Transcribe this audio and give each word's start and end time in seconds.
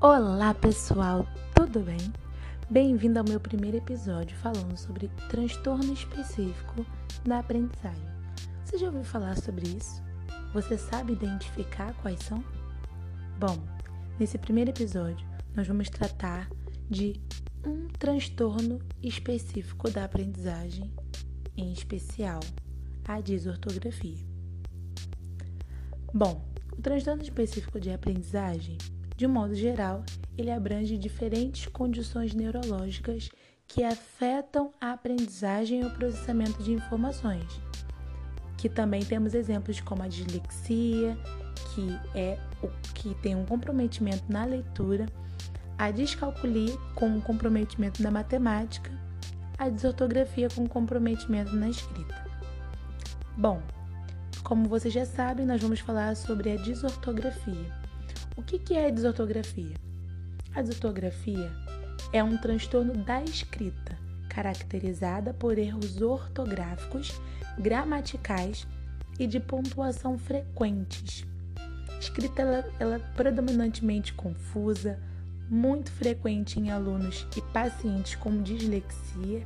Olá 0.00 0.54
pessoal, 0.54 1.26
tudo 1.56 1.80
bem? 1.80 1.98
Bem-vindo 2.70 3.18
ao 3.18 3.24
meu 3.28 3.40
primeiro 3.40 3.78
episódio 3.78 4.36
falando 4.36 4.76
sobre 4.76 5.08
transtorno 5.28 5.92
específico 5.92 6.86
da 7.24 7.40
aprendizagem. 7.40 8.06
Você 8.64 8.78
já 8.78 8.86
ouviu 8.86 9.02
falar 9.02 9.36
sobre 9.36 9.66
isso? 9.66 10.00
Você 10.54 10.78
sabe 10.78 11.14
identificar 11.14 11.92
quais 11.94 12.20
são? 12.20 12.44
Bom, 13.40 13.58
nesse 14.20 14.38
primeiro 14.38 14.70
episódio 14.70 15.26
nós 15.56 15.66
vamos 15.66 15.90
tratar 15.90 16.48
de 16.88 17.20
um 17.66 17.88
transtorno 17.88 18.78
específico 19.02 19.90
da 19.90 20.04
aprendizagem, 20.04 20.94
em 21.56 21.72
especial 21.72 22.38
a 23.04 23.20
desortografia. 23.20 24.24
Bom, 26.14 26.48
o 26.72 26.80
transtorno 26.80 27.20
específico 27.20 27.80
de 27.80 27.90
aprendizagem 27.90 28.78
de 29.18 29.26
um 29.26 29.30
modo 29.30 29.52
geral, 29.52 30.04
ele 30.36 30.48
abrange 30.48 30.96
diferentes 30.96 31.66
condições 31.66 32.32
neurológicas 32.34 33.28
que 33.66 33.82
afetam 33.82 34.72
a 34.80 34.92
aprendizagem 34.92 35.80
e 35.80 35.84
o 35.84 35.90
processamento 35.90 36.62
de 36.62 36.72
informações. 36.72 37.60
Que 38.56 38.68
também 38.68 39.04
temos 39.04 39.34
exemplos 39.34 39.80
como 39.80 40.04
a 40.04 40.08
dislexia, 40.08 41.18
que 41.74 41.98
é 42.16 42.38
o 42.62 42.68
que 42.94 43.12
tem 43.16 43.34
um 43.34 43.44
comprometimento 43.44 44.22
na 44.28 44.44
leitura, 44.44 45.06
a 45.76 45.90
descalculia 45.90 46.76
com 46.94 47.08
um 47.08 47.20
comprometimento 47.20 48.00
na 48.00 48.12
matemática, 48.12 48.92
a 49.58 49.68
desortografia 49.68 50.48
com 50.48 50.64
comprometimento 50.68 51.56
na 51.56 51.68
escrita. 51.68 52.24
Bom, 53.36 53.60
como 54.44 54.68
você 54.68 54.88
já 54.88 55.04
sabe, 55.04 55.44
nós 55.44 55.60
vamos 55.60 55.80
falar 55.80 56.14
sobre 56.14 56.52
a 56.52 56.56
desortografia. 56.56 57.87
O 58.38 58.42
que 58.42 58.72
é 58.72 58.86
a 58.86 58.90
desortografia? 58.90 59.74
A 60.54 60.62
desortografia 60.62 61.50
é 62.12 62.22
um 62.22 62.36
transtorno 62.36 62.92
da 62.92 63.20
escrita, 63.20 63.98
caracterizada 64.28 65.34
por 65.34 65.58
erros 65.58 66.00
ortográficos, 66.00 67.20
gramaticais 67.58 68.64
e 69.18 69.26
de 69.26 69.40
pontuação 69.40 70.16
frequentes. 70.16 71.26
A 71.88 71.98
escrita 71.98 72.42
ela, 72.42 72.64
ela 72.78 72.94
é 72.94 73.16
predominantemente 73.16 74.14
confusa, 74.14 75.00
muito 75.50 75.90
frequente 75.90 76.60
em 76.60 76.70
alunos 76.70 77.26
e 77.36 77.42
pacientes 77.52 78.14
com 78.14 78.40
dislexia, 78.40 79.44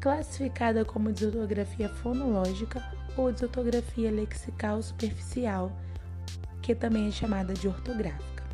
classificada 0.00 0.82
como 0.82 1.12
desortografia 1.12 1.90
fonológica 1.90 2.82
ou 3.18 3.30
desortografia 3.30 4.10
lexical 4.10 4.82
superficial 4.82 5.70
que 6.70 6.74
também 6.76 7.08
é 7.08 7.10
chamada 7.10 7.52
de 7.52 7.66
ortográfica. 7.66 8.44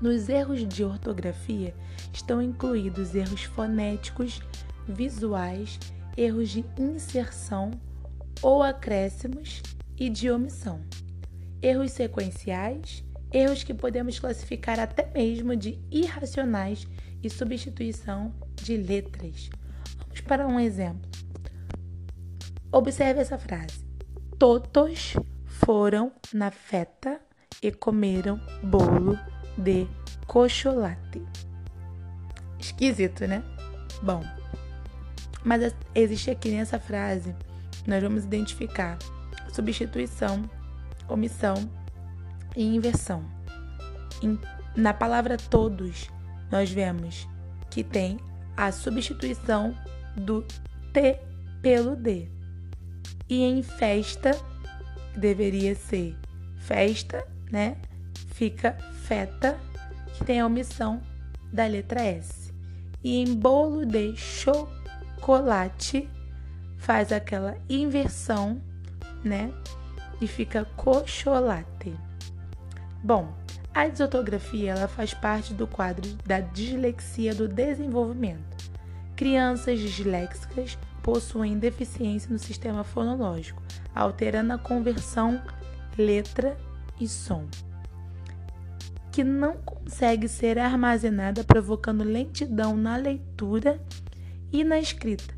Nos 0.00 0.28
erros 0.28 0.66
de 0.66 0.82
ortografia 0.82 1.72
estão 2.12 2.42
incluídos 2.42 3.14
erros 3.14 3.44
fonéticos, 3.44 4.42
visuais, 4.88 5.78
erros 6.16 6.48
de 6.48 6.64
inserção 6.76 7.70
ou 8.42 8.64
acréscimos 8.64 9.62
e 9.96 10.10
de 10.10 10.28
omissão, 10.28 10.80
erros 11.62 11.92
sequenciais, 11.92 13.04
erros 13.32 13.62
que 13.62 13.74
podemos 13.74 14.18
classificar 14.18 14.80
até 14.80 15.08
mesmo 15.14 15.54
de 15.54 15.78
irracionais 15.88 16.84
e 17.22 17.30
substituição 17.30 18.34
de 18.56 18.76
letras. 18.76 19.50
Vamos 19.98 20.20
para 20.22 20.48
um 20.48 20.58
exemplo. 20.58 21.08
Observe 22.72 23.20
essa 23.20 23.38
frase: 23.38 23.84
Todos 24.36 25.14
foram 25.70 26.10
na 26.34 26.50
festa 26.50 27.20
e 27.62 27.70
comeram 27.70 28.40
bolo 28.60 29.16
de 29.56 29.86
chocolate. 30.48 31.22
Esquisito, 32.58 33.24
né? 33.28 33.40
Bom, 34.02 34.20
mas 35.44 35.72
existe 35.94 36.28
aqui 36.28 36.50
nessa 36.50 36.80
frase, 36.80 37.36
nós 37.86 38.02
vamos 38.02 38.24
identificar 38.24 38.98
substituição, 39.52 40.42
omissão 41.08 41.54
e 42.56 42.64
inversão. 42.64 43.24
Na 44.74 44.92
palavra 44.92 45.36
todos, 45.36 46.10
nós 46.50 46.68
vemos 46.68 47.28
que 47.70 47.84
tem 47.84 48.18
a 48.56 48.72
substituição 48.72 49.72
do 50.16 50.44
T 50.92 51.20
pelo 51.62 51.94
D. 51.94 52.28
E 53.28 53.44
em 53.44 53.62
festa, 53.62 54.32
deveria 55.16 55.74
ser 55.74 56.16
festa, 56.58 57.26
né? 57.50 57.76
Fica 58.32 58.76
feta, 59.02 59.58
que 60.14 60.24
tem 60.24 60.40
a 60.40 60.46
omissão 60.46 61.02
da 61.52 61.66
letra 61.66 62.00
S. 62.02 62.52
E 63.02 63.22
em 63.22 63.34
bolo 63.34 63.84
de 63.84 64.14
chocolate 64.16 66.08
faz 66.78 67.12
aquela 67.12 67.56
inversão, 67.68 68.60
né? 69.24 69.52
E 70.20 70.26
fica 70.26 70.64
cocholate. 70.76 71.94
Bom, 73.02 73.34
a 73.72 73.86
desotografia 73.86 74.72
ela 74.72 74.88
faz 74.88 75.14
parte 75.14 75.54
do 75.54 75.66
quadro 75.66 76.08
da 76.26 76.40
dislexia 76.40 77.34
do 77.34 77.48
desenvolvimento. 77.48 78.70
Crianças 79.16 79.78
disléxicas 79.78 80.76
possuem 81.02 81.58
deficiência 81.58 82.30
no 82.30 82.38
sistema 82.38 82.84
fonológico, 82.84 83.62
alterando 83.94 84.52
a 84.52 84.58
conversão 84.58 85.42
letra 85.96 86.56
e 87.00 87.08
som, 87.08 87.46
que 89.10 89.24
não 89.24 89.56
consegue 89.58 90.28
ser 90.28 90.58
armazenada, 90.58 91.44
provocando 91.44 92.04
lentidão 92.04 92.76
na 92.76 92.96
leitura 92.96 93.80
e 94.52 94.64
na 94.64 94.78
escrita, 94.78 95.34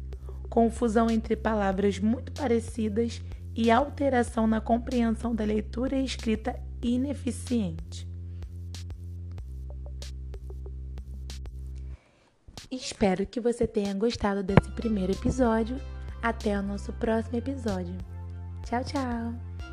confusão 0.48 1.10
entre 1.10 1.36
palavras 1.36 1.98
muito 1.98 2.32
parecidas 2.32 3.22
e 3.54 3.70
alteração 3.70 4.46
na 4.46 4.60
compreensão 4.60 5.34
da 5.34 5.44
leitura 5.44 5.96
e 5.96 6.04
escrita 6.04 6.58
ineficiente. 6.82 8.12
Espero 12.70 13.26
que 13.26 13.38
você 13.38 13.66
tenha 13.66 13.92
gostado 13.92 14.42
desse 14.42 14.70
primeiro 14.70 15.12
episódio. 15.12 15.76
Até 16.22 16.58
o 16.58 16.62
nosso 16.62 16.90
próximo 16.94 17.36
episódio. 17.36 17.94
Tchau, 18.62 18.82
tchau! 18.84 19.71